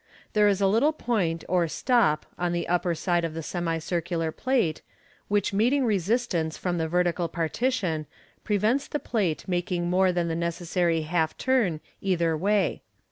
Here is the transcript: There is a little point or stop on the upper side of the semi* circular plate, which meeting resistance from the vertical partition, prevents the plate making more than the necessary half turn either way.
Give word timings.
There 0.33 0.47
is 0.47 0.59
a 0.61 0.65
little 0.67 0.93
point 0.93 1.43
or 1.47 1.67
stop 1.67 2.25
on 2.35 2.53
the 2.53 2.67
upper 2.67 2.95
side 2.95 3.23
of 3.23 3.35
the 3.35 3.43
semi* 3.43 3.77
circular 3.77 4.31
plate, 4.31 4.81
which 5.27 5.53
meeting 5.53 5.85
resistance 5.85 6.57
from 6.57 6.79
the 6.79 6.87
vertical 6.87 7.27
partition, 7.27 8.07
prevents 8.43 8.87
the 8.87 8.97
plate 8.97 9.47
making 9.47 9.91
more 9.91 10.11
than 10.11 10.27
the 10.27 10.35
necessary 10.35 11.01
half 11.03 11.37
turn 11.37 11.81
either 12.01 12.35
way. 12.35 12.81